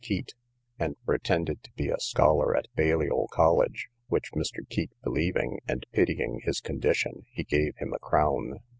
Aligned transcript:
Keat, 0.03 0.33
and 0.79 0.95
pretended 1.05 1.61
to 1.61 1.71
be 1.73 1.89
a 1.89 1.99
scholar 1.99 2.53
of 2.53 2.65
Baliol 2.75 3.27
College, 3.31 3.87
which 4.07 4.31
Mr. 4.31 4.67
Keat 4.67 4.89
believing, 5.03 5.59
and 5.67 5.85
pitying 5.91 6.39
his 6.43 6.59
condition, 6.59 7.27
he 7.29 7.43
gave 7.43 7.75
him 7.77 7.93
a 7.93 7.99
crown. 7.99 8.61